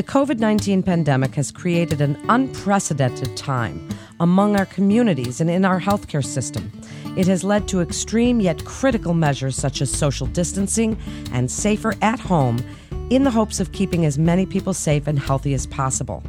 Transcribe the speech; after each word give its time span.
The 0.00 0.06
COVID 0.06 0.38
19 0.38 0.82
pandemic 0.82 1.34
has 1.34 1.52
created 1.52 2.00
an 2.00 2.18
unprecedented 2.30 3.36
time 3.36 3.86
among 4.18 4.56
our 4.56 4.64
communities 4.64 5.42
and 5.42 5.50
in 5.50 5.66
our 5.66 5.78
healthcare 5.78 6.24
system. 6.24 6.72
It 7.18 7.26
has 7.26 7.44
led 7.44 7.68
to 7.68 7.82
extreme 7.82 8.40
yet 8.40 8.64
critical 8.64 9.12
measures 9.12 9.56
such 9.56 9.82
as 9.82 9.92
social 9.92 10.26
distancing 10.28 10.96
and 11.32 11.50
safer 11.50 11.94
at 12.00 12.18
home 12.18 12.64
in 13.10 13.24
the 13.24 13.30
hopes 13.30 13.60
of 13.60 13.72
keeping 13.72 14.06
as 14.06 14.16
many 14.16 14.46
people 14.46 14.72
safe 14.72 15.06
and 15.06 15.18
healthy 15.18 15.52
as 15.52 15.66
possible. 15.66 16.22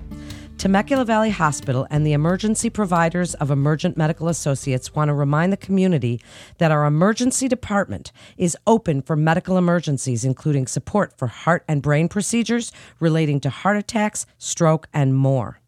Temecula 0.62 1.04
Valley 1.06 1.32
Hospital 1.32 1.88
and 1.90 2.06
the 2.06 2.14
emergency 2.14 2.70
providers 2.70 3.34
of 3.34 3.50
Emergent 3.50 3.98
Medical 3.98 4.28
Associates 4.28 4.94
want 4.94 5.10
to 5.10 5.14
remind 5.16 5.52
the 5.52 5.58
community 5.58 6.22
that 6.60 6.70
our 6.70 6.86
emergency 6.86 7.48
department 7.48 8.12
is 8.38 8.56
open 8.68 9.02
for 9.02 9.16
medical 9.16 9.58
emergencies, 9.58 10.24
including 10.24 10.68
support 10.68 11.18
for 11.18 11.26
heart 11.26 11.64
and 11.68 11.82
brain 11.82 12.08
procedures 12.08 12.72
relating 13.00 13.40
to 13.40 13.50
heart 13.50 13.76
attacks, 13.76 14.28
stroke, 14.38 14.88
and 14.94 15.16
more. 15.16 15.60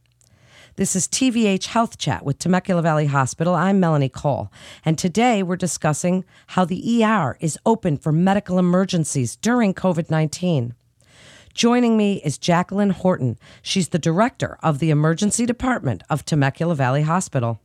This 0.76 0.96
is 0.96 1.07
TVH 1.07 1.66
Health 1.66 1.98
Chat 1.98 2.23
with 2.23 2.38
Temecula 2.38 2.84
Valley 2.84 3.07
Hospital. 3.07 3.55
I'm 3.55 3.80
Melanie 3.80 4.10
Cole, 4.10 4.52
and 4.85 4.96
today 4.96 5.41
we're 5.41 5.55
discussing 5.55 6.23
how 6.49 6.66
the 6.66 7.04
ER 7.04 7.35
is 7.40 7.57
open 7.66 7.98
for 7.98 8.12
medical 8.12 8.60
emergencies 8.60 9.38
during 9.38 9.73
COVID 9.73 10.12
19. 10.12 10.76
Joining 11.53 11.98
me 11.98 12.20
is 12.25 12.39
Jacqueline 12.39 12.89
Horton. 12.89 13.38
She's 13.62 13.89
the 13.89 13.99
director 13.99 14.57
of 14.63 14.80
the 14.80 14.89
emergency 14.89 15.45
department 15.45 16.02
of 16.09 16.26
Temecula 16.26 16.73
Valley 16.73 17.03
Hospital. 17.03 17.62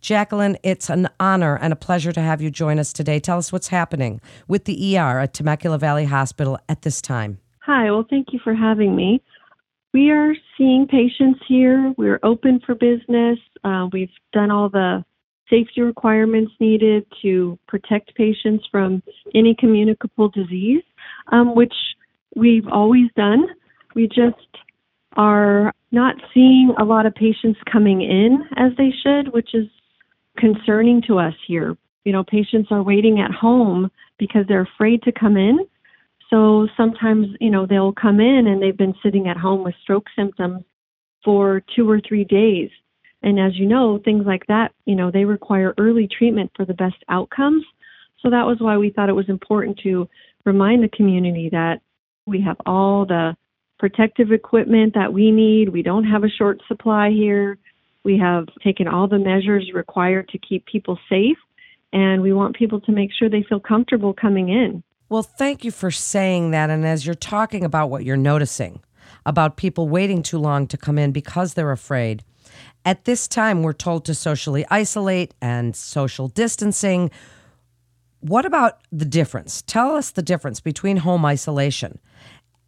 Jacqueline, 0.00 0.56
it's 0.62 0.88
an 0.88 1.10
honor 1.20 1.56
and 1.56 1.72
a 1.72 1.76
pleasure 1.76 2.12
to 2.12 2.20
have 2.20 2.40
you 2.40 2.50
join 2.50 2.78
us 2.78 2.94
today. 2.94 3.20
Tell 3.20 3.36
us 3.36 3.52
what's 3.52 3.68
happening 3.68 4.22
with 4.48 4.64
the 4.64 4.96
ER 4.96 5.20
at 5.20 5.34
Temecula 5.34 5.76
Valley 5.76 6.06
Hospital 6.06 6.58
at 6.66 6.80
this 6.80 7.02
time. 7.02 7.38
Hi, 7.60 7.90
well, 7.90 8.06
thank 8.08 8.28
you 8.32 8.40
for 8.42 8.54
having 8.54 8.96
me. 8.96 9.22
We 9.92 10.10
are 10.10 10.34
seeing 10.56 10.86
patients 10.86 11.40
here. 11.46 11.92
We're 11.98 12.20
open 12.22 12.60
for 12.64 12.74
business. 12.74 13.38
Uh, 13.64 13.88
we've 13.92 14.10
done 14.32 14.50
all 14.50 14.70
the 14.70 15.04
safety 15.50 15.82
requirements 15.82 16.52
needed 16.58 17.06
to 17.20 17.58
protect 17.68 18.14
patients 18.14 18.66
from 18.70 19.02
any 19.34 19.54
communicable 19.58 20.30
disease, 20.30 20.82
um, 21.32 21.54
which 21.54 21.74
we've 22.34 22.66
always 22.70 23.10
done. 23.16 23.46
We 23.94 24.08
just 24.08 24.36
are 25.16 25.72
not 25.92 26.16
seeing 26.32 26.74
a 26.78 26.84
lot 26.84 27.06
of 27.06 27.14
patients 27.14 27.58
coming 27.70 28.02
in 28.02 28.38
as 28.56 28.72
they 28.76 28.92
should, 29.02 29.32
which 29.32 29.54
is 29.54 29.66
concerning 30.36 31.02
to 31.06 31.18
us 31.18 31.34
here. 31.46 31.76
You 32.04 32.12
know, 32.12 32.24
patients 32.24 32.68
are 32.70 32.82
waiting 32.82 33.20
at 33.20 33.30
home 33.30 33.90
because 34.18 34.44
they're 34.48 34.68
afraid 34.74 35.02
to 35.04 35.12
come 35.12 35.36
in. 35.36 35.58
So 36.30 36.68
sometimes, 36.76 37.28
you 37.40 37.50
know, 37.50 37.66
they'll 37.66 37.92
come 37.92 38.18
in 38.18 38.46
and 38.48 38.60
they've 38.60 38.76
been 38.76 38.94
sitting 39.02 39.28
at 39.28 39.36
home 39.36 39.62
with 39.62 39.74
stroke 39.82 40.06
symptoms 40.16 40.64
for 41.24 41.62
two 41.74 41.88
or 41.88 42.00
three 42.06 42.24
days. 42.24 42.70
And 43.22 43.40
as 43.40 43.56
you 43.56 43.66
know, 43.66 44.00
things 44.04 44.24
like 44.26 44.46
that, 44.48 44.72
you 44.84 44.94
know, 44.94 45.10
they 45.10 45.24
require 45.24 45.74
early 45.78 46.06
treatment 46.06 46.50
for 46.54 46.64
the 46.64 46.74
best 46.74 46.96
outcomes. 47.08 47.64
So 48.20 48.30
that 48.30 48.46
was 48.46 48.56
why 48.58 48.76
we 48.76 48.90
thought 48.90 49.08
it 49.08 49.14
was 49.14 49.28
important 49.28 49.78
to 49.84 50.08
remind 50.44 50.82
the 50.82 50.88
community 50.88 51.48
that 51.50 51.80
we 52.26 52.40
have 52.42 52.56
all 52.66 53.06
the 53.06 53.36
protective 53.78 54.32
equipment 54.32 54.94
that 54.94 55.12
we 55.12 55.30
need. 55.30 55.68
We 55.68 55.82
don't 55.82 56.04
have 56.04 56.24
a 56.24 56.28
short 56.28 56.60
supply 56.68 57.10
here. 57.10 57.58
We 58.04 58.18
have 58.18 58.46
taken 58.62 58.86
all 58.86 59.08
the 59.08 59.18
measures 59.18 59.70
required 59.74 60.28
to 60.28 60.38
keep 60.38 60.66
people 60.66 60.98
safe, 61.08 61.38
and 61.92 62.22
we 62.22 62.32
want 62.32 62.56
people 62.56 62.80
to 62.82 62.92
make 62.92 63.10
sure 63.12 63.28
they 63.28 63.44
feel 63.48 63.60
comfortable 63.60 64.12
coming 64.12 64.48
in. 64.50 64.82
Well, 65.08 65.22
thank 65.22 65.64
you 65.64 65.70
for 65.70 65.90
saying 65.90 66.50
that. 66.50 66.70
And 66.70 66.86
as 66.86 67.06
you're 67.06 67.14
talking 67.14 67.64
about 67.64 67.90
what 67.90 68.04
you're 68.04 68.16
noticing 68.16 68.80
about 69.26 69.56
people 69.56 69.88
waiting 69.88 70.22
too 70.22 70.38
long 70.38 70.66
to 70.66 70.76
come 70.76 70.98
in 70.98 71.12
because 71.12 71.54
they're 71.54 71.72
afraid, 71.72 72.24
at 72.84 73.04
this 73.04 73.26
time 73.26 73.62
we're 73.62 73.72
told 73.72 74.04
to 74.04 74.14
socially 74.14 74.64
isolate 74.70 75.34
and 75.40 75.74
social 75.74 76.28
distancing. 76.28 77.10
What 78.24 78.46
about 78.46 78.80
the 78.90 79.04
difference? 79.04 79.60
Tell 79.66 79.94
us 79.94 80.10
the 80.10 80.22
difference 80.22 80.58
between 80.58 80.96
home 80.96 81.26
isolation 81.26 81.98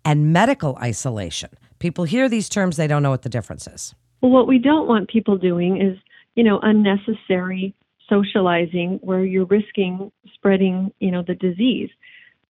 and 0.04 0.30
medical 0.30 0.76
isolation. 0.76 1.48
People 1.78 2.04
hear 2.04 2.28
these 2.28 2.50
terms, 2.50 2.76
they 2.76 2.86
don't 2.86 3.02
know 3.02 3.08
what 3.08 3.22
the 3.22 3.30
difference 3.30 3.66
is. 3.66 3.94
Well, 4.20 4.30
what 4.30 4.46
we 4.46 4.58
don't 4.58 4.86
want 4.86 5.08
people 5.08 5.38
doing 5.38 5.80
is, 5.80 5.96
you 6.34 6.44
know, 6.44 6.60
unnecessary 6.62 7.74
socializing 8.06 8.98
where 9.00 9.24
you're 9.24 9.46
risking 9.46 10.12
spreading, 10.34 10.92
you 11.00 11.10
know, 11.10 11.22
the 11.26 11.34
disease. 11.34 11.88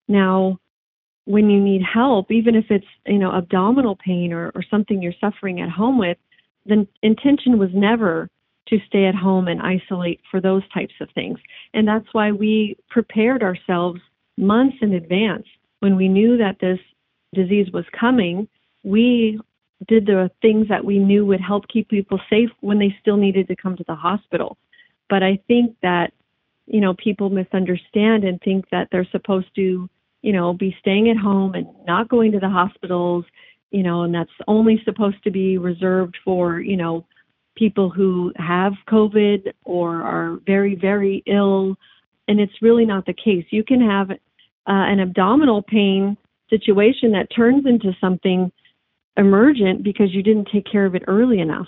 Now, 0.09 0.59
when 1.27 1.49
you 1.49 1.61
need 1.61 1.83
help, 1.83 2.33
even 2.33 2.57
if 2.57 2.65
it's, 2.71 2.87
you 3.07 3.19
know, 3.19 3.31
abdominal 3.31 3.95
pain 3.95 4.33
or, 4.33 4.51
or 4.53 4.65
something 4.69 5.01
you're 5.01 5.15
suffering 5.21 5.61
at 5.61 5.71
home 5.71 5.97
with, 5.97 6.19
the 6.67 6.89
intention 7.05 7.57
was 7.61 7.71
never 7.73 8.29
to 8.69 8.79
stay 8.87 9.07
at 9.07 9.15
home 9.15 9.49
and 9.49 9.63
isolate 9.63 10.21
for 10.31 10.41
those 10.41 10.63
types 10.73 10.95
of 11.01 11.09
things. 11.15 11.39
And 11.75 11.87
that's 11.87 12.07
why 12.13 12.33
we 12.33 12.77
prepared 12.91 13.43
ourselves 13.43 14.01
months 14.37 14.77
in 14.83 14.95
advance 14.95 15.47
when 15.81 15.97
we 15.97 16.09
knew 16.09 16.37
that 16.39 16.59
this 16.61 16.79
disease 17.35 17.71
was 17.73 17.85
coming, 17.99 18.49
we 18.83 19.39
did 19.89 20.07
the 20.07 20.31
things 20.41 20.69
that 20.69 20.85
we 20.85 20.99
knew 20.99 21.27
would 21.27 21.41
help 21.41 21.69
keep 21.69 21.89
people 21.89 22.19
safe 22.31 22.51
when 22.61 22.79
they 22.79 22.95
still 23.01 23.17
needed 23.17 23.47
to 23.49 23.57
come 23.57 23.77
to 23.77 23.85
the 23.87 23.95
hospital. 23.95 24.57
But 25.09 25.23
I 25.23 25.39
think 25.47 25.77
that, 25.83 26.13
you 26.67 26.81
know, 26.81 26.95
people 26.95 27.31
misunderstand 27.31 28.25
and 28.25 28.41
think 28.41 28.69
that 28.71 28.89
they're 28.91 29.09
supposed 29.13 29.55
to, 29.57 29.89
you 30.23 30.33
know, 30.33 30.55
be 30.55 30.75
staying 30.81 31.11
at 31.11 31.17
home 31.17 31.55
and 31.55 31.67
not 31.87 32.09
going 32.09 32.33
to 32.33 32.41
the 32.41 32.49
hospitals, 32.49 33.25
you 33.71 33.83
know, 33.83 34.03
and 34.03 34.15
that's 34.15 34.31
only 34.49 34.81
supposed 34.85 35.23
to 35.25 35.31
be 35.31 35.59
reserved 35.59 36.17
for, 36.25 36.59
you 36.59 36.77
know, 36.77 37.07
people 37.57 37.91
who 37.91 38.33
have 38.37 38.73
COVID 38.89 39.53
or 39.65 40.03
are 40.03 40.39
very, 40.47 40.75
very 40.75 41.23
ill. 41.27 41.77
And 42.29 42.41
it's 42.41 42.63
really 42.63 42.85
not 42.85 43.07
the 43.07 43.15
case. 43.15 43.45
You 43.51 43.65
can 43.65 43.81
have 43.81 44.11
uh, 44.11 44.15
an 44.67 45.01
abdominal 45.01 45.63
pain 45.63 46.17
situation 46.51 47.13
that 47.13 47.29
turns 47.35 47.67
into 47.67 47.93
something 48.01 48.53
emergent 49.17 49.83
because 49.83 50.13
you 50.13 50.23
didn't 50.23 50.49
take 50.53 50.71
care 50.71 50.87
of 50.87 50.95
it 50.95 51.03
early 51.07 51.41
enough. 51.41 51.67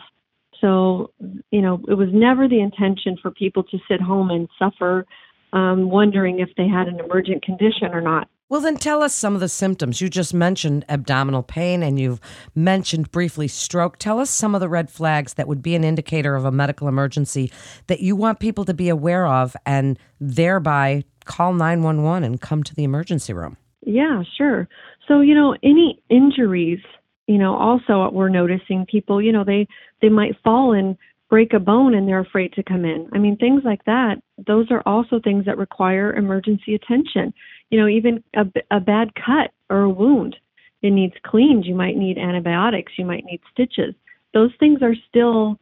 So, 0.60 1.12
you 1.50 1.62
know, 1.62 1.80
it 1.88 1.94
was 1.94 2.08
never 2.12 2.48
the 2.48 2.60
intention 2.60 3.16
for 3.22 3.30
people 3.30 3.62
to 3.64 3.78
sit 3.88 4.00
home 4.00 4.30
and 4.30 4.48
suffer, 4.58 5.06
um, 5.52 5.88
wondering 5.88 6.40
if 6.40 6.50
they 6.56 6.68
had 6.68 6.88
an 6.88 7.00
emergent 7.00 7.42
condition 7.42 7.92
or 7.92 8.00
not. 8.00 8.28
Well, 8.50 8.62
then 8.62 8.78
tell 8.78 9.02
us 9.02 9.14
some 9.14 9.34
of 9.34 9.40
the 9.40 9.48
symptoms. 9.48 10.00
You 10.00 10.08
just 10.08 10.32
mentioned 10.32 10.86
abdominal 10.88 11.42
pain 11.42 11.82
and 11.82 12.00
you've 12.00 12.18
mentioned 12.54 13.10
briefly 13.10 13.46
stroke. 13.46 13.98
Tell 13.98 14.18
us 14.18 14.30
some 14.30 14.54
of 14.54 14.62
the 14.62 14.70
red 14.70 14.90
flags 14.90 15.34
that 15.34 15.46
would 15.46 15.60
be 15.60 15.74
an 15.74 15.84
indicator 15.84 16.34
of 16.34 16.46
a 16.46 16.50
medical 16.50 16.88
emergency 16.88 17.52
that 17.88 18.00
you 18.00 18.16
want 18.16 18.40
people 18.40 18.64
to 18.64 18.72
be 18.72 18.88
aware 18.88 19.26
of 19.26 19.54
and 19.66 19.98
thereby 20.18 21.04
call 21.26 21.52
911 21.52 22.24
and 22.24 22.40
come 22.40 22.62
to 22.62 22.74
the 22.74 22.84
emergency 22.84 23.34
room. 23.34 23.58
Yeah, 23.82 24.22
sure. 24.38 24.66
So, 25.06 25.20
you 25.20 25.34
know, 25.34 25.54
any 25.62 26.02
injuries, 26.08 26.80
you 27.26 27.36
know, 27.36 27.54
also 27.54 28.10
we're 28.10 28.30
noticing 28.30 28.86
people, 28.86 29.20
you 29.20 29.30
know, 29.30 29.44
they 29.44 29.68
they 30.00 30.08
might 30.08 30.36
fall 30.42 30.72
and 30.72 30.96
break 31.28 31.52
a 31.52 31.58
bone 31.58 31.94
and 31.94 32.08
they're 32.08 32.20
afraid 32.20 32.52
to 32.54 32.62
come 32.62 32.84
in. 32.84 33.08
I 33.12 33.18
mean, 33.18 33.36
things 33.36 33.62
like 33.64 33.84
that, 33.84 34.16
those 34.46 34.70
are 34.70 34.82
also 34.86 35.20
things 35.20 35.44
that 35.44 35.58
require 35.58 36.14
emergency 36.14 36.74
attention. 36.74 37.34
You 37.70 37.80
know, 37.80 37.88
even 37.88 38.22
a, 38.34 38.46
a 38.70 38.80
bad 38.80 39.12
cut 39.14 39.50
or 39.68 39.82
a 39.82 39.90
wound, 39.90 40.36
it 40.82 40.90
needs 40.90 41.14
cleaned. 41.26 41.66
You 41.66 41.74
might 41.74 41.96
need 41.96 42.18
antibiotics, 42.18 42.92
you 42.96 43.04
might 43.04 43.24
need 43.24 43.40
stitches. 43.52 43.94
Those 44.32 44.50
things 44.58 44.80
are 44.82 44.94
still 45.08 45.58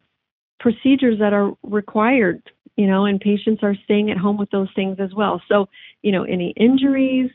procedures 0.60 1.18
that 1.18 1.32
are 1.32 1.52
required, 1.62 2.42
you 2.76 2.86
know, 2.86 3.04
and 3.04 3.20
patients 3.20 3.62
are 3.62 3.76
staying 3.84 4.10
at 4.10 4.16
home 4.16 4.38
with 4.38 4.50
those 4.50 4.68
things 4.74 4.98
as 5.00 5.14
well. 5.14 5.42
So, 5.48 5.68
you 6.02 6.12
know, 6.12 6.24
any 6.24 6.50
injuries, 6.56 7.30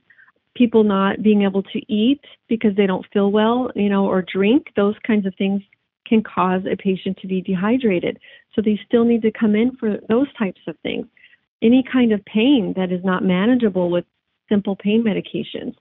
people 0.56 0.84
not 0.84 1.22
being 1.22 1.44
able 1.44 1.64
to 1.64 1.94
eat 1.94 2.22
because 2.48 2.76
they 2.76 2.86
don't 2.86 3.06
feel 3.14 3.32
well, 3.32 3.72
you 3.76 3.90
know, 3.90 4.06
or 4.06 4.22
drink, 4.22 4.68
those 4.76 4.96
kinds 5.06 5.26
of 5.26 5.34
things 5.38 5.62
can 6.08 6.24
cause 6.24 6.62
a 6.72 6.76
patient 6.76 7.18
to 7.22 7.28
be 7.28 7.42
dehydrated. 7.42 8.20
So 8.56 8.62
they 8.62 8.80
still 8.86 9.06
need 9.06 9.22
to 9.24 9.32
come 9.32 9.56
in 9.56 9.76
for 9.78 9.98
those 10.10 10.28
types 10.38 10.62
of 10.68 10.76
things. 10.84 11.08
Any 11.62 11.84
kind 11.92 12.12
of 12.12 12.24
pain 12.26 12.74
that 12.76 12.92
is 12.92 13.04
not 13.04 13.24
manageable 13.24 13.90
with 13.90 14.06
simple 14.50 14.76
pain 14.76 15.04
medications, 15.04 15.76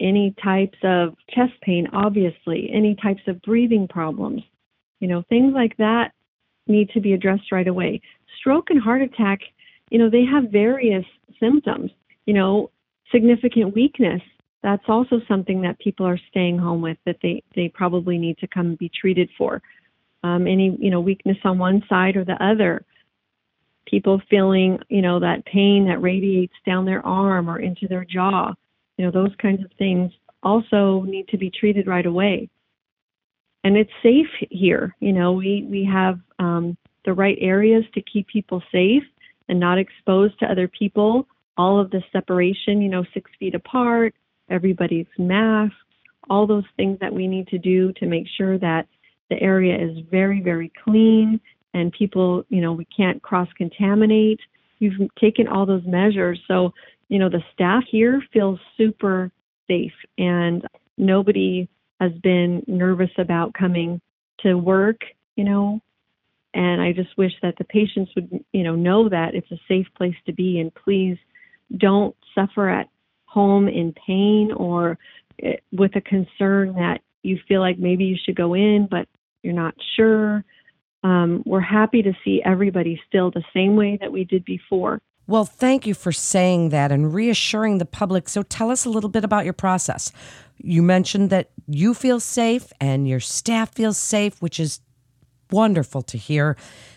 any 0.00 0.34
types 0.42 0.78
of 0.82 1.14
chest 1.30 1.52
pain, 1.62 1.88
obviously, 1.92 2.70
any 2.72 2.94
types 2.94 3.22
of 3.26 3.42
breathing 3.42 3.88
problems, 3.88 4.42
you 5.00 5.08
know, 5.08 5.22
things 5.28 5.52
like 5.54 5.76
that 5.78 6.12
need 6.66 6.90
to 6.90 7.00
be 7.00 7.12
addressed 7.12 7.52
right 7.52 7.68
away. 7.68 8.00
Stroke 8.38 8.70
and 8.70 8.80
heart 8.80 9.02
attack, 9.02 9.40
you 9.90 9.98
know, 9.98 10.10
they 10.10 10.24
have 10.24 10.50
various 10.50 11.04
symptoms. 11.40 11.90
You 12.26 12.34
know, 12.34 12.70
significant 13.12 13.74
weakness, 13.74 14.20
that's 14.62 14.84
also 14.88 15.20
something 15.28 15.62
that 15.62 15.78
people 15.78 16.06
are 16.06 16.18
staying 16.30 16.58
home 16.58 16.82
with 16.82 16.98
that 17.06 17.18
they, 17.22 17.42
they 17.54 17.68
probably 17.68 18.18
need 18.18 18.38
to 18.38 18.48
come 18.48 18.74
be 18.74 18.90
treated 19.00 19.30
for. 19.38 19.62
Um, 20.24 20.46
any 20.46 20.76
you 20.80 20.90
know 20.90 21.00
weakness 21.00 21.36
on 21.44 21.58
one 21.58 21.82
side 21.88 22.16
or 22.16 22.24
the 22.24 22.42
other, 22.44 22.84
people 23.86 24.20
feeling 24.28 24.78
you 24.88 25.02
know 25.02 25.20
that 25.20 25.44
pain 25.46 25.86
that 25.88 26.02
radiates 26.02 26.54
down 26.66 26.84
their 26.84 27.04
arm 27.06 27.48
or 27.48 27.60
into 27.60 27.86
their 27.86 28.04
jaw, 28.04 28.52
you 28.96 29.04
know 29.04 29.12
those 29.12 29.34
kinds 29.40 29.64
of 29.64 29.70
things 29.78 30.10
also 30.42 31.02
need 31.02 31.28
to 31.28 31.38
be 31.38 31.50
treated 31.50 31.86
right 31.86 32.06
away. 32.06 32.48
and 33.64 33.76
it's 33.76 33.90
safe 34.02 34.28
here. 34.50 34.94
You 35.00 35.12
know, 35.12 35.32
we 35.32 35.66
we 35.68 35.84
have 35.92 36.20
um, 36.38 36.76
the 37.04 37.12
right 37.12 37.36
areas 37.40 37.84
to 37.94 38.02
keep 38.02 38.28
people 38.28 38.62
safe 38.72 39.02
and 39.48 39.58
not 39.58 39.78
exposed 39.78 40.38
to 40.40 40.46
other 40.46 40.68
people. 40.68 41.26
All 41.56 41.80
of 41.80 41.90
the 41.90 42.02
separation, 42.12 42.80
you 42.82 42.88
know, 42.88 43.04
six 43.14 43.30
feet 43.38 43.54
apart, 43.56 44.14
everybody's 44.50 45.06
masks, 45.18 45.76
all 46.28 46.46
those 46.46 46.64
things 46.76 46.98
that 47.00 47.12
we 47.12 47.26
need 47.26 47.48
to 47.48 47.58
do 47.58 47.92
to 47.94 48.06
make 48.06 48.26
sure 48.36 48.58
that 48.58 48.86
the 49.30 49.40
area 49.40 49.76
is 49.76 49.98
very, 50.10 50.40
very 50.40 50.72
clean 50.84 51.40
and 51.74 51.92
people, 51.92 52.44
you 52.48 52.60
know, 52.60 52.72
we 52.72 52.86
can't 52.96 53.22
cross 53.22 53.48
contaminate. 53.56 54.40
We've 54.80 55.10
taken 55.20 55.48
all 55.48 55.66
those 55.66 55.84
measures. 55.84 56.40
So, 56.48 56.72
you 57.08 57.18
know, 57.18 57.28
the 57.28 57.42
staff 57.52 57.84
here 57.90 58.22
feels 58.32 58.58
super 58.76 59.30
safe 59.68 59.92
and 60.16 60.66
nobody 60.96 61.68
has 62.00 62.12
been 62.22 62.62
nervous 62.66 63.10
about 63.18 63.54
coming 63.54 64.00
to 64.40 64.54
work, 64.54 65.00
you 65.34 65.44
know, 65.44 65.80
and 66.54 66.80
I 66.80 66.92
just 66.92 67.16
wish 67.18 67.32
that 67.42 67.56
the 67.58 67.64
patients 67.64 68.12
would, 68.16 68.42
you 68.52 68.62
know, 68.62 68.74
know 68.74 69.08
that 69.10 69.34
it's 69.34 69.50
a 69.50 69.60
safe 69.68 69.86
place 69.96 70.14
to 70.24 70.32
be 70.32 70.58
and 70.58 70.74
please 70.74 71.18
don't 71.76 72.16
suffer 72.34 72.68
at 72.70 72.88
home 73.36 73.68
in 73.68 73.92
pain 74.06 74.50
or 74.56 74.98
eh, 75.42 75.56
with 75.70 75.94
a 75.94 76.00
concern 76.00 76.72
that 76.74 77.02
you 77.22 77.38
feel 77.46 77.60
like 77.60 77.78
maybe 77.78 78.04
you 78.04 78.16
should 78.24 78.34
go 78.34 78.54
in, 78.54 78.88
but 78.90 79.06
you're 79.42 79.52
not 79.52 79.74
sure. 79.94 80.42
Um, 81.04 81.42
we're 81.44 81.60
happy 81.60 82.00
to 82.02 82.14
see 82.24 82.40
everybody 82.42 82.98
still 83.06 83.30
the 83.30 83.44
same 83.52 83.76
way 83.76 83.98
that 84.00 84.10
we 84.10 84.24
did 84.24 84.42
before. 84.46 85.00
Well, 85.26 85.44
thank 85.44 85.86
you 85.86 85.92
for 85.92 86.12
saying 86.12 86.70
that 86.70 86.90
and 86.90 87.12
reassuring 87.12 87.76
the 87.76 87.84
public. 87.84 88.28
So 88.30 88.42
tell 88.42 88.70
us 88.70 88.86
a 88.86 88.90
little 88.90 89.10
bit 89.10 89.24
about 89.24 89.44
your 89.44 89.52
process. 89.52 90.12
You 90.56 90.82
mentioned 90.82 91.28
that 91.28 91.50
you 91.66 91.92
feel 91.92 92.20
safe 92.20 92.72
and 92.80 93.06
your 93.06 93.20
staff 93.20 93.74
feels 93.74 93.98
safe, 93.98 94.40
which 94.40 94.58
is 94.58 94.80
wonderful 95.50 96.00
to 96.02 96.16
hear. 96.16 96.56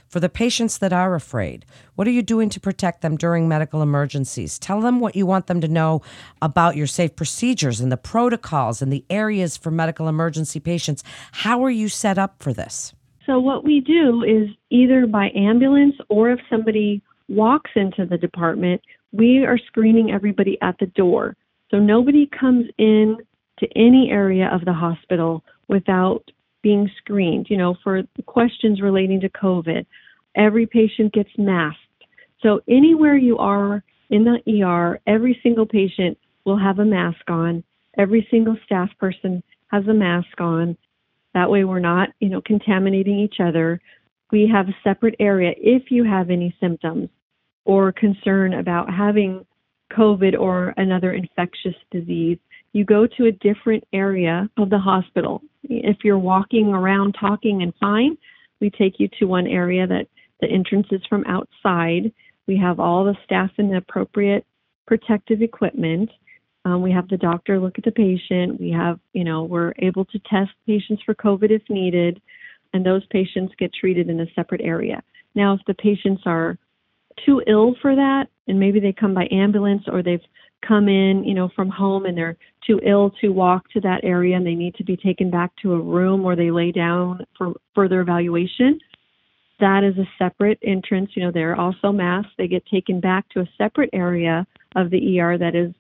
For 0.10 0.20
the 0.20 0.28
patients 0.28 0.80
that 0.80 0.92
are 0.92 1.14
afraid, 1.14 1.68
what 1.94 2.08
are 2.08 2.12
you 2.12 2.24
doing 2.24 2.50
to 2.50 2.60
protect 2.60 3.02
them 3.02 3.16
during 3.16 3.48
medical 3.48 3.84
emergencies? 3.84 4.58
Tell 4.58 4.82
them 4.82 5.00
what 5.00 5.16
you 5.16 5.28
want 5.28 5.46
them 5.46 5.62
to 5.62 5.68
know 5.68 6.02
about 6.42 6.76
your 6.76 6.88
safe 6.88 7.16
procedures 7.16 7.80
and 7.80 7.92
the 7.92 7.98
protocols 7.98 8.82
and 8.82 8.92
the 8.92 9.06
areas 9.12 9.56
for 9.56 9.70
medical 9.70 10.08
emergency 10.08 10.60
patients. 10.60 11.04
How 11.32 11.64
are 11.64 11.70
you 11.70 11.90
set 11.90 12.18
up 12.18 12.42
for 12.42 12.54
this? 12.54 12.92
So, 13.28 13.38
what 13.38 13.64
we 13.64 13.82
do 13.82 14.24
is 14.24 14.50
either 14.72 15.06
by 15.06 15.30
ambulance 15.36 15.96
or 16.10 16.32
if 16.32 16.40
somebody 16.50 17.04
walks 17.28 17.70
into 17.76 18.08
the 18.08 18.18
department, 18.18 18.82
we 19.12 19.46
are 19.46 19.60
screening 19.60 20.10
everybody 20.10 20.58
at 20.64 20.80
the 20.80 20.88
door. 20.88 21.36
So, 21.70 21.78
nobody 21.78 22.28
comes 22.28 22.66
in 22.80 23.18
to 23.60 23.68
any 23.76 24.10
area 24.10 24.50
of 24.52 24.66
the 24.66 24.74
hospital 24.74 25.44
without 25.68 26.32
being 26.62 26.90
screened, 26.98 27.48
you 27.50 27.58
know, 27.58 27.76
for 27.84 28.04
questions 28.26 28.82
relating 28.82 29.20
to 29.22 29.30
COVID. 29.30 29.86
Every 30.36 30.66
patient 30.66 31.14
gets 31.14 31.30
masked. 31.38 31.80
So 32.42 32.62
anywhere 32.68 33.18
you 33.18 33.38
are 33.38 33.84
in 34.10 34.24
the 34.24 34.64
ER, 34.64 35.00
every 35.08 35.40
single 35.44 35.66
patient 35.66 36.18
will 36.46 36.58
have 36.58 36.80
a 36.80 36.86
mask 36.86 37.30
on. 37.30 37.64
Every 37.98 38.28
single 38.32 38.58
staff 38.66 38.90
person 39.00 39.44
has 39.68 39.88
a 39.88 39.94
mask 39.94 40.40
on. 40.40 40.78
That 41.34 41.50
way 41.50 41.64
we're 41.64 41.80
not, 41.80 42.10
you 42.20 42.30
know, 42.30 42.42
contaminating 42.42 43.20
each 43.20 43.36
other. 43.40 43.82
We 44.32 44.50
have 44.52 44.68
a 44.68 44.78
separate 44.84 45.16
area 45.20 45.54
if 45.58 45.92
you 45.92 46.04
have 46.04 46.30
any 46.30 46.56
symptoms 46.60 47.10
or 47.66 47.92
concern 47.92 48.54
about 48.54 48.92
having 48.92 49.46
COVID 49.92 50.40
or 50.40 50.74
another 50.78 51.14
infectious 51.14 51.76
disease 51.92 52.38
you 52.74 52.86
go 52.86 53.08
to 53.08 53.26
a 53.26 53.32
different 53.32 53.84
area 53.94 54.50
of 54.58 54.70
the 54.70 54.78
hospital. 54.78 55.42
If 55.64 55.98
you're 56.04 56.20
walking 56.20 56.68
around 56.68 57.16
talking 57.20 57.64
and 57.64 57.74
fine, 57.80 58.18
we 58.62 58.70
take 58.70 59.00
you 59.00 59.08
to 59.20 59.26
one 59.26 59.48
area 59.48 59.88
that 59.88 60.08
the 60.42 60.48
entrance 60.48 60.88
is 60.92 61.02
from 61.10 61.26
outside. 61.26 62.12
We 62.48 62.58
have 62.58 62.80
all 62.80 63.04
the 63.04 63.16
staff 63.26 63.52
in 63.58 63.70
the 63.70 63.78
appropriate 63.78 64.46
protective 64.88 65.42
equipment. 65.42 66.10
Um, 66.66 66.82
we 66.82 66.92
have 66.92 67.08
the 67.08 67.18
doctor 67.18 67.60
look 67.60 67.78
at 67.78 67.86
the 67.86 67.92
patient. 67.92 68.60
We 68.60 68.72
have, 68.72 69.00
you 69.14 69.24
know, 69.24 69.44
we're 69.44 69.74
able 69.80 70.06
to 70.06 70.20
test 70.30 70.52
patients 70.68 71.02
for 71.06 71.16
COVID 71.16 71.52
if 71.52 71.62
needed, 71.70 72.22
and 72.74 72.86
those 72.86 73.06
patients 73.08 73.54
get 73.58 73.74
treated 73.74 74.10
in 74.10 74.20
a 74.20 74.26
separate 74.36 74.62
area. 74.62 75.02
Now, 75.36 75.54
if 75.54 75.62
the 75.68 75.74
patients 75.74 76.24
are 76.26 76.58
too 77.26 77.42
ill 77.48 77.76
for 77.82 77.96
that, 77.96 78.28
and 78.48 78.60
maybe 78.60 78.80
they 78.80 78.94
come 78.94 79.14
by 79.14 79.28
ambulance 79.32 79.84
or 79.88 80.04
they've 80.04 80.20
come 80.68 80.90
in, 80.90 81.24
you 81.24 81.34
know, 81.34 81.50
from 81.56 81.70
home 81.70 82.06
and 82.06 82.18
they're 82.18 82.38
too 82.70 82.80
ill 82.86 83.12
to 83.22 83.30
walk 83.30 83.70
to 83.72 83.82
that 83.82 84.02
area 84.04 84.36
and 84.36 84.46
they 84.46 84.56
need 84.56 84.76
to 84.76 84.84
be 84.84 84.96
taken 84.96 85.32
back 85.32 85.52
to 85.62 85.74
a 85.74 85.80
room 85.80 86.22
where 86.22 86.36
they 86.36 86.52
lay 86.52 86.72
down 86.72 87.26
for 87.38 87.54
further 87.74 88.02
evaluation. 88.02 88.80
That 89.60 89.84
is 89.84 89.98
a 89.98 90.08
separate 90.18 90.60
entrance. 90.64 91.12
You 91.16 91.24
know, 91.24 91.32
they're 91.32 91.60
also 91.60 91.92
masked. 91.92 92.34
They 92.38 92.48
get 92.48 92.66
taken 92.68 93.00
back 93.00 93.28
to 93.30 93.42
a 93.42 93.50
separate 93.58 93.90
area 93.92 94.46
of 94.76 94.90
the 94.90 95.20
ER 95.20 95.38
that 95.38 95.56
is 95.56 95.74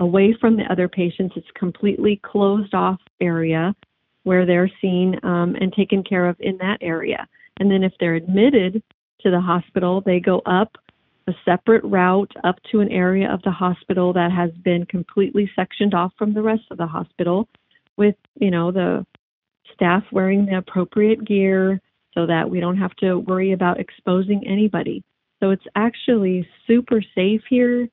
away 0.00 0.36
from 0.40 0.56
the 0.56 0.64
other 0.70 0.88
patients. 0.88 1.34
It's 1.36 1.46
completely 1.54 2.20
closed 2.22 2.74
off 2.74 3.00
area 3.20 3.74
where 4.24 4.44
they're 4.44 4.70
seen 4.80 5.18
um, 5.22 5.56
and 5.60 5.72
taken 5.72 6.02
care 6.02 6.28
of 6.28 6.36
in 6.40 6.58
that 6.58 6.78
area. 6.80 7.26
And 7.58 7.70
then 7.70 7.82
if 7.82 7.92
they're 7.98 8.14
admitted 8.14 8.82
to 9.20 9.30
the 9.30 9.40
hospital, 9.40 10.02
they 10.04 10.20
go 10.20 10.42
up 10.46 10.76
a 11.26 11.32
separate 11.44 11.84
route 11.84 12.32
up 12.44 12.56
to 12.70 12.80
an 12.80 12.90
area 12.90 13.32
of 13.32 13.42
the 13.42 13.50
hospital 13.50 14.12
that 14.12 14.30
has 14.30 14.50
been 14.62 14.84
completely 14.86 15.50
sectioned 15.56 15.94
off 15.94 16.12
from 16.18 16.34
the 16.34 16.42
rest 16.42 16.64
of 16.70 16.78
the 16.78 16.86
hospital 16.86 17.48
with, 17.96 18.16
you 18.40 18.50
know, 18.50 18.70
the 18.70 19.06
staff 19.72 20.02
wearing 20.12 20.46
the 20.46 20.58
appropriate 20.58 21.24
gear 21.24 21.80
so 22.12 22.26
that 22.26 22.48
we 22.48 22.60
don't 22.60 22.76
have 22.76 22.94
to 22.96 23.18
worry 23.18 23.52
about 23.52 23.80
exposing 23.80 24.46
anybody. 24.46 25.02
So 25.40 25.50
it's 25.50 25.64
actually 25.74 26.46
super 26.66 27.02
safe 27.14 27.42
here 27.48 27.88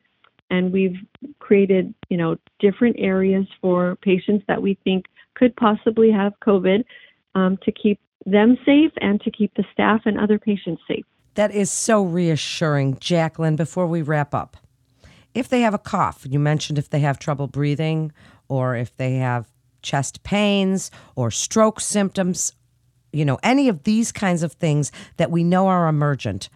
and 0.49 0.71
we've 0.71 0.97
created, 1.39 1.93
you 2.09 2.17
know, 2.17 2.35
different 2.59 2.97
areas 2.99 3.47
for 3.61 3.95
patients 4.01 4.43
that 4.47 4.61
we 4.61 4.77
think 4.83 5.05
could 5.35 5.55
possibly 5.55 6.11
have 6.11 6.33
COVID 6.45 6.83
um, 7.35 7.57
to 7.63 7.71
keep 7.71 7.99
them 8.25 8.57
safe 8.65 8.91
and 8.99 9.19
to 9.21 9.31
keep 9.31 9.53
the 9.55 9.63
staff 9.73 10.01
and 10.05 10.19
other 10.19 10.37
patients 10.37 10.81
safe. 10.87 11.05
That 11.35 11.51
is 11.51 11.71
so 11.71 12.03
reassuring. 12.03 12.97
Jacqueline, 12.99 13.55
before 13.55 13.87
we 13.87 14.01
wrap 14.01 14.33
up, 14.33 14.57
if 15.33 15.47
they 15.47 15.61
have 15.61 15.73
a 15.73 15.79
cough, 15.79 16.25
you 16.29 16.39
mentioned 16.39 16.77
if 16.77 16.89
they 16.89 16.99
have 16.99 17.19
trouble 17.19 17.47
breathing 17.47 18.11
or 18.49 18.75
if 18.75 18.95
they 18.97 19.15
have 19.15 19.47
chest 19.81 20.23
pains 20.23 20.91
or 21.15 21.31
stroke 21.31 21.79
symptoms, 21.79 22.53
you 23.13 23.25
know, 23.25 23.39
any 23.43 23.69
of 23.69 23.83
these 23.83 24.11
kinds 24.11 24.43
of 24.43 24.53
things 24.53 24.91
that 25.17 25.31
we 25.31 25.43
know 25.43 25.67
are 25.67 25.87
emergent. 25.87 26.49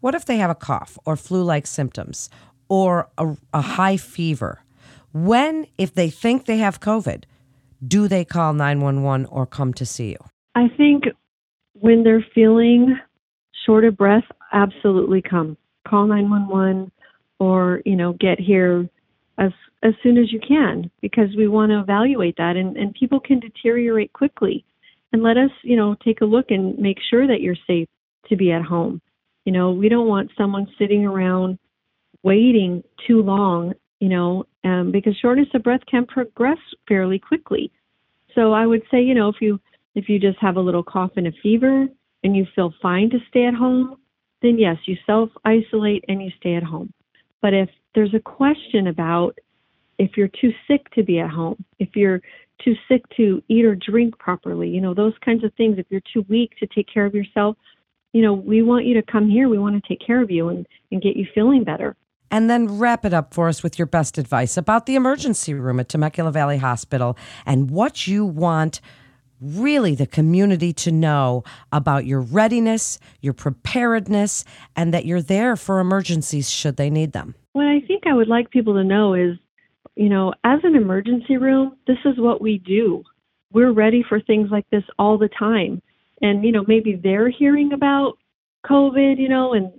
What 0.00 0.14
if 0.14 0.24
they 0.24 0.36
have 0.36 0.50
a 0.50 0.54
cough 0.54 0.98
or 1.04 1.16
flu 1.16 1.42
like 1.42 1.66
symptoms 1.66 2.30
or 2.68 3.08
a, 3.18 3.36
a, 3.52 3.60
high 3.60 3.96
fever? 3.96 4.62
When, 5.12 5.66
if 5.76 5.94
they 5.94 6.08
think 6.08 6.46
they 6.46 6.58
have 6.58 6.80
COVID, 6.80 7.24
do 7.86 8.08
they 8.08 8.24
call 8.24 8.52
911 8.52 9.26
or 9.26 9.46
come 9.46 9.74
to 9.74 9.84
see 9.84 10.10
you? 10.10 10.18
I 10.54 10.68
think 10.76 11.04
when 11.72 12.02
they're 12.02 12.24
feeling 12.34 12.98
short 13.66 13.84
of 13.84 13.96
breath, 13.96 14.24
absolutely 14.52 15.22
come. 15.22 15.56
Call 15.86 16.06
911 16.06 16.90
or, 17.38 17.82
you 17.84 17.96
know, 17.96 18.12
get 18.14 18.38
here 18.38 18.88
as 19.38 19.52
as 19.82 19.94
soon 20.02 20.18
as 20.18 20.30
you 20.30 20.38
can 20.46 20.90
because 21.00 21.34
we 21.36 21.48
want 21.48 21.70
to 21.70 21.80
evaluate 21.80 22.36
that 22.36 22.56
and, 22.56 22.76
and 22.76 22.92
people 22.94 23.18
can 23.18 23.40
deteriorate 23.40 24.12
quickly. 24.12 24.64
And 25.12 25.22
let 25.22 25.38
us, 25.38 25.50
you 25.62 25.74
know, 25.74 25.96
take 26.04 26.20
a 26.20 26.26
look 26.26 26.50
and 26.50 26.78
make 26.78 26.98
sure 27.08 27.26
that 27.26 27.40
you're 27.40 27.56
safe 27.66 27.88
to 28.28 28.36
be 28.36 28.52
at 28.52 28.62
home. 28.62 29.00
You 29.44 29.52
know, 29.52 29.72
we 29.72 29.88
don't 29.88 30.06
want 30.06 30.30
someone 30.36 30.68
sitting 30.78 31.06
around 31.06 31.58
waiting 32.22 32.84
too 33.06 33.22
long, 33.22 33.72
you 34.00 34.08
know, 34.08 34.44
um, 34.64 34.92
because 34.92 35.16
shortness 35.16 35.48
of 35.54 35.62
breath 35.62 35.80
can 35.90 36.04
progress 36.06 36.58
fairly 36.86 37.18
quickly. 37.18 37.72
So 38.34 38.52
I 38.52 38.66
would 38.66 38.82
say, 38.90 39.02
you 39.02 39.14
know, 39.14 39.28
if 39.28 39.36
you 39.40 39.58
if 39.94 40.08
you 40.08 40.20
just 40.20 40.38
have 40.38 40.56
a 40.56 40.60
little 40.60 40.84
cough 40.84 41.12
and 41.16 41.26
a 41.26 41.32
fever, 41.42 41.88
and 42.22 42.36
you 42.36 42.46
feel 42.54 42.72
fine 42.82 43.10
to 43.10 43.18
stay 43.28 43.46
at 43.46 43.54
home, 43.54 43.96
then 44.42 44.58
yes, 44.58 44.76
you 44.86 44.96
self 45.06 45.30
isolate 45.44 46.04
and 46.08 46.22
you 46.22 46.30
stay 46.38 46.54
at 46.54 46.62
home. 46.62 46.92
But 47.42 47.54
if 47.54 47.70
there's 47.94 48.14
a 48.14 48.20
question 48.20 48.86
about 48.86 49.38
if 49.98 50.16
you're 50.16 50.28
too 50.28 50.52
sick 50.66 50.90
to 50.94 51.02
be 51.02 51.18
at 51.18 51.30
home, 51.30 51.62
if 51.78 51.90
you're 51.94 52.20
too 52.64 52.74
sick 52.88 53.02
to 53.16 53.42
eat 53.48 53.64
or 53.64 53.74
drink 53.74 54.18
properly, 54.18 54.68
you 54.68 54.80
know, 54.80 54.94
those 54.94 55.14
kinds 55.24 55.44
of 55.44 55.52
things, 55.54 55.78
if 55.78 55.86
you're 55.90 56.02
too 56.12 56.24
weak 56.28 56.52
to 56.58 56.66
take 56.66 56.86
care 56.92 57.06
of 57.06 57.14
yourself, 57.14 57.56
you 58.12 58.22
know, 58.22 58.32
we 58.32 58.62
want 58.62 58.86
you 58.86 58.94
to 58.94 59.02
come 59.02 59.28
here. 59.28 59.48
We 59.48 59.58
want 59.58 59.82
to 59.82 59.88
take 59.88 60.04
care 60.04 60.22
of 60.22 60.30
you 60.30 60.48
and, 60.48 60.66
and 60.90 61.00
get 61.00 61.16
you 61.16 61.26
feeling 61.34 61.64
better. 61.64 61.96
And 62.30 62.48
then 62.48 62.78
wrap 62.78 63.04
it 63.04 63.12
up 63.12 63.34
for 63.34 63.48
us 63.48 63.62
with 63.62 63.78
your 63.78 63.86
best 63.86 64.16
advice 64.16 64.56
about 64.56 64.86
the 64.86 64.94
emergency 64.94 65.52
room 65.52 65.80
at 65.80 65.88
Temecula 65.88 66.30
Valley 66.30 66.58
Hospital 66.58 67.16
and 67.44 67.70
what 67.70 68.06
you 68.06 68.24
want 68.24 68.80
really 69.40 69.94
the 69.94 70.06
community 70.06 70.72
to 70.74 70.92
know 70.92 71.44
about 71.72 72.06
your 72.06 72.20
readiness, 72.20 72.98
your 73.20 73.32
preparedness, 73.32 74.44
and 74.76 74.92
that 74.94 75.06
you're 75.06 75.22
there 75.22 75.56
for 75.56 75.80
emergencies 75.80 76.50
should 76.50 76.76
they 76.76 76.90
need 76.90 77.12
them? 77.12 77.34
What 77.52 77.66
I 77.66 77.80
think 77.80 78.06
I 78.06 78.14
would 78.14 78.28
like 78.28 78.50
people 78.50 78.74
to 78.74 78.84
know 78.84 79.14
is, 79.14 79.36
you 79.96 80.08
know, 80.08 80.32
as 80.44 80.60
an 80.62 80.76
emergency 80.76 81.36
room, 81.36 81.76
this 81.86 81.98
is 82.04 82.18
what 82.18 82.40
we 82.40 82.58
do. 82.58 83.02
we're 83.52 83.72
ready 83.72 84.04
for 84.08 84.20
things 84.20 84.48
like 84.50 84.68
this 84.70 84.84
all 84.98 85.18
the 85.18 85.28
time. 85.28 85.82
And, 86.22 86.44
you 86.44 86.52
know, 86.52 86.64
maybe 86.66 87.00
they're 87.02 87.30
hearing 87.30 87.72
about 87.72 88.18
COVID, 88.66 89.18
you 89.18 89.28
know, 89.28 89.54
and 89.54 89.72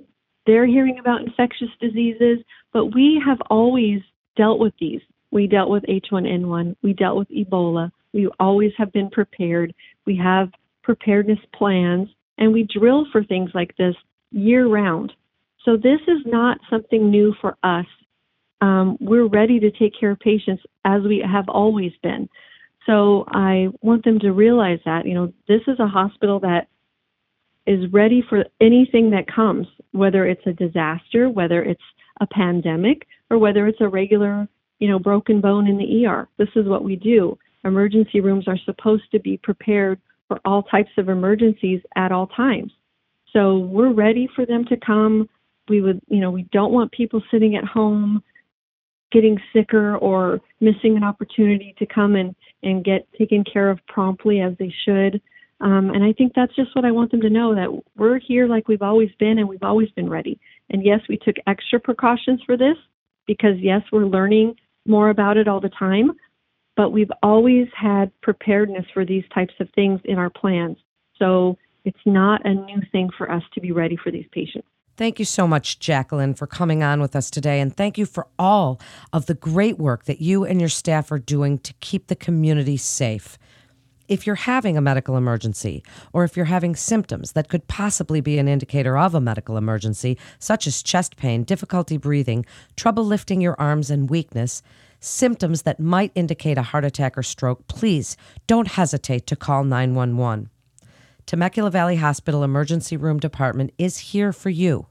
they're 0.46 0.66
hearing 0.66 0.98
about 1.00 1.22
infectious 1.22 1.70
diseases, 1.80 2.40
but 2.74 2.88
we 2.88 3.22
have 3.26 3.38
always 3.50 4.02
dealt 4.36 4.60
with 4.60 4.74
these. 4.80 5.02
We 5.32 5.48
dealt 5.48 5.70
with 5.70 5.84
H1N1, 5.84 6.76
we 6.82 6.94
dealt 6.94 7.18
with 7.18 7.30
Ebola. 7.30 7.92
We 8.14 8.30
always 8.40 8.72
have 8.78 8.92
been 8.92 9.10
prepared. 9.10 9.74
We 10.06 10.18
have 10.18 10.50
preparedness 10.84 11.40
plans, 11.54 12.10
and 12.38 12.52
we 12.52 12.68
drill 12.74 13.06
for 13.12 13.24
things 13.24 13.52
like 13.54 13.76
this 13.78 13.96
year 14.32 14.68
round. 14.68 15.14
So 15.64 15.78
this 15.78 16.00
is 16.08 16.20
not 16.26 16.58
something 16.70 17.10
new 17.10 17.34
for 17.40 17.56
us. 17.64 17.86
Um, 18.62 18.98
we're 19.00 19.28
ready 19.28 19.60
to 19.60 19.72
take 19.72 19.94
care 20.00 20.12
of 20.12 20.20
patients 20.20 20.64
as 20.86 21.02
we 21.04 21.24
have 21.26 21.50
always 21.50 21.92
been. 22.04 22.30
So 22.86 23.26
I 23.28 23.68
want 23.82 24.04
them 24.04 24.20
to 24.20 24.32
realize 24.32 24.80
that, 24.86 25.06
you 25.06 25.14
know, 25.14 25.34
this 25.48 25.62
is 25.68 25.80
a 25.80 25.88
hospital 25.88 26.40
that 26.40 26.68
is 27.68 27.92
ready 27.92 28.24
for 28.28 28.44
anything 28.60 29.12
that 29.12 29.34
comes, 29.34 29.68
whether 29.92 30.26
it's 30.26 30.46
a 30.48 30.54
disaster, 30.54 31.30
whether 31.30 31.62
it's 31.64 31.82
a 32.20 32.28
pandemic, 32.28 33.08
or 33.30 33.38
whether 33.38 33.68
it's 33.68 33.82
a 33.82 33.88
regular, 33.88 34.48
you 34.80 34.88
know, 34.88 34.98
broken 34.98 35.42
bone 35.42 35.68
in 35.68 35.78
the 35.78 36.06
ER. 36.06 36.28
This 36.38 36.50
is 36.56 36.68
what 36.68 36.84
we 36.84 36.96
do. 36.96 37.38
Emergency 37.64 38.22
rooms 38.22 38.48
are 38.48 38.58
supposed 38.66 39.04
to 39.12 39.20
be 39.20 39.38
prepared 39.38 40.00
for 40.28 40.40
all 40.46 40.64
types 40.64 40.92
of 40.98 41.10
emergencies 41.10 41.82
at 41.96 42.12
all 42.12 42.28
times. 42.28 42.72
So 43.34 43.60
we're 43.60 43.94
ready 43.94 44.28
for 44.36 44.46
them 44.46 44.66
to 44.66 44.78
come. 44.78 45.30
We 45.70 45.82
would, 45.82 46.02
you 46.08 46.20
know, 46.20 46.32
we 46.32 46.44
don't 46.52 46.74
want 46.74 46.92
people 46.92 47.22
sitting 47.32 47.56
at 47.56 47.64
home 47.64 48.24
getting 49.12 49.38
sicker 49.54 49.98
or 49.98 50.40
missing 50.60 50.96
an 50.96 51.04
opportunity 51.04 51.76
to 51.78 51.86
come 51.86 52.16
and, 52.16 52.34
and 52.64 52.84
get 52.84 53.08
taken 53.18 53.44
care 53.44 53.70
of 53.70 53.80
promptly 53.88 54.42
as 54.42 54.54
they 54.58 54.74
should. 54.86 55.22
Um, 55.60 55.92
and 55.94 56.04
I 56.04 56.14
think 56.14 56.34
that's 56.36 56.56
just 56.56 56.76
what 56.76 56.86
I 56.86 56.92
want 56.92 57.12
them 57.12 57.22
to 57.22 57.30
know 57.30 57.54
that 57.54 57.70
we're 57.96 58.20
here 58.20 58.48
like 58.48 58.68
we've 58.68 58.82
always 58.82 59.10
been 59.20 59.38
and 59.38 59.48
we've 59.48 59.64
always 59.64 59.90
been 59.92 60.10
ready. 60.10 60.40
And 60.70 60.84
yes, 60.84 61.02
we 61.08 61.18
took 61.18 61.36
extra 61.46 61.80
precautions 61.80 62.42
for 62.46 62.58
this 62.58 62.78
because, 63.28 63.58
yes, 63.60 63.82
we're 63.92 64.06
learning 64.06 64.56
more 64.88 65.10
about 65.10 65.38
it 65.38 65.48
all 65.48 65.60
the 65.60 65.70
time, 65.70 66.12
but 66.82 66.92
we've 66.92 67.12
always 67.22 67.68
had 67.80 68.12
preparedness 68.22 68.88
for 68.92 69.06
these 69.06 69.24
types 69.32 69.54
of 69.60 69.70
things 69.76 70.00
in 70.04 70.18
our 70.18 70.32
plans. 70.32 70.78
So 71.20 71.60
it's 71.86 72.00
not 72.08 72.44
a 72.44 72.56
new 72.56 72.82
thing 72.92 73.12
for 73.16 73.32
us 73.32 73.44
to 73.54 73.62
be 73.62 73.72
ready 73.72 73.96
for 74.04 74.10
these 74.10 74.26
patients. 74.32 74.68
Thank 74.98 75.20
you 75.20 75.26
so 75.26 75.46
much, 75.46 75.78
Jacqueline, 75.78 76.34
for 76.34 76.48
coming 76.48 76.82
on 76.82 77.00
with 77.00 77.16
us 77.16 77.30
today. 77.30 77.60
And 77.60 77.78
thank 77.78 78.00
you 78.00 78.08
for 78.08 78.26
all 78.40 78.82
of 79.14 79.28
the 79.28 79.36
great 79.36 79.78
work 79.78 80.06
that 80.06 80.22
you 80.22 80.44
and 80.44 80.60
your 80.60 80.70
staff 80.70 81.12
are 81.12 81.20
doing 81.20 81.60
to 81.60 81.74
keep 81.82 82.08
the 82.08 82.16
community 82.16 82.78
safe. 82.78 83.38
If 84.08 84.26
you're 84.26 84.36
having 84.36 84.76
a 84.76 84.82
medical 84.82 85.18
emergency, 85.18 85.84
or 86.14 86.24
if 86.24 86.36
you're 86.36 86.46
having 86.48 86.76
symptoms 86.76 87.34
that 87.34 87.48
could 87.48 87.68
possibly 87.68 88.22
be 88.22 88.40
an 88.40 88.48
indicator 88.48 88.98
of 88.98 89.14
a 89.14 89.22
medical 89.22 89.56
emergency, 89.56 90.18
such 90.40 90.66
as 90.66 90.82
chest 90.82 91.16
pain, 91.16 91.44
difficulty 91.44 91.98
breathing, 91.98 92.44
trouble 92.76 93.06
lifting 93.06 93.40
your 93.40 93.56
arms, 93.60 93.92
and 93.92 94.10
weakness, 94.10 94.64
symptoms 95.02 95.64
that 95.64 95.80
might 95.80 96.14
indicate 96.16 96.58
a 96.58 96.62
heart 96.62 96.86
attack 96.86 97.18
or 97.18 97.24
stroke, 97.24 97.68
please 97.68 98.16
don't 98.48 98.70
hesitate 98.70 99.28
to 99.28 99.36
call 99.36 99.66
911. 99.66 100.50
Temecula 101.26 101.70
Valley 101.70 101.98
Hospital 101.98 102.44
Emergency 102.44 102.96
Room 102.96 103.20
Department 103.20 103.74
is 103.78 103.98
here 103.98 104.32
for 104.32 104.50
you. 104.50 104.86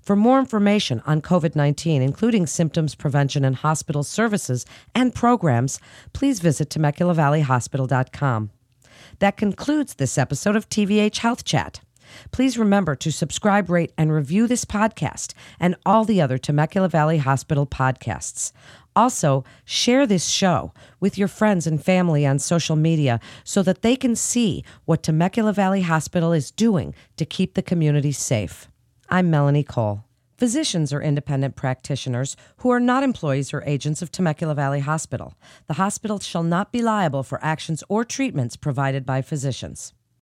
For 0.00 0.16
more 0.16 0.38
information 0.38 1.02
on 1.06 1.20
COVID 1.20 1.56
19, 1.56 2.02
including 2.02 2.46
symptoms 2.46 2.94
prevention 2.94 3.44
and 3.44 3.56
hospital 3.56 4.02
services 4.02 4.64
and 4.94 5.14
programs, 5.14 5.80
please 6.12 6.40
visit 6.40 6.68
TemeculaValleyHospital.com. 6.70 8.50
That 9.18 9.36
concludes 9.36 9.94
this 9.94 10.18
episode 10.18 10.56
of 10.56 10.68
TVH 10.68 11.18
Health 11.18 11.44
Chat. 11.44 11.80
Please 12.30 12.56
remember 12.56 12.94
to 12.94 13.10
subscribe, 13.10 13.68
rate, 13.68 13.92
and 13.98 14.12
review 14.12 14.46
this 14.46 14.64
podcast 14.64 15.34
and 15.58 15.74
all 15.84 16.04
the 16.04 16.20
other 16.20 16.38
Temecula 16.38 16.88
Valley 16.88 17.18
Hospital 17.18 17.66
podcasts. 17.66 18.52
Also, 18.96 19.44
share 19.66 20.06
this 20.06 20.26
show 20.26 20.72
with 21.00 21.18
your 21.18 21.28
friends 21.28 21.66
and 21.66 21.84
family 21.84 22.26
on 22.26 22.38
social 22.38 22.76
media 22.76 23.20
so 23.44 23.62
that 23.62 23.82
they 23.82 23.94
can 23.94 24.16
see 24.16 24.64
what 24.86 25.02
Temecula 25.02 25.52
Valley 25.52 25.82
Hospital 25.82 26.32
is 26.32 26.50
doing 26.50 26.94
to 27.18 27.26
keep 27.26 27.52
the 27.52 27.62
community 27.62 28.10
safe. 28.10 28.68
I'm 29.10 29.30
Melanie 29.30 29.62
Cole. 29.62 30.02
Physicians 30.38 30.92
are 30.92 31.02
independent 31.02 31.56
practitioners 31.56 32.36
who 32.58 32.70
are 32.70 32.80
not 32.80 33.02
employees 33.02 33.52
or 33.52 33.62
agents 33.66 34.00
of 34.00 34.10
Temecula 34.10 34.54
Valley 34.54 34.80
Hospital. 34.80 35.34
The 35.66 35.74
hospital 35.74 36.18
shall 36.18 36.42
not 36.42 36.72
be 36.72 36.82
liable 36.82 37.22
for 37.22 37.42
actions 37.44 37.84
or 37.88 38.04
treatments 38.04 38.56
provided 38.56 39.04
by 39.04 39.22
physicians. 39.22 39.92